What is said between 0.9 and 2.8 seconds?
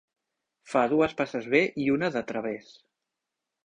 dues passes bé i una de través.